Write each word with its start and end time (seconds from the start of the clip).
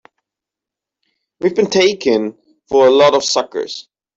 We've 1.39 1.53
been 1.55 1.69
taken 1.69 2.35
for 2.67 2.87
a 2.87 2.89
lot 2.89 3.13
of 3.13 3.23
suckers! 3.23 3.87